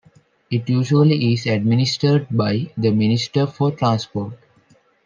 [0.49, 4.33] It usually is administered by the Minister for Transport.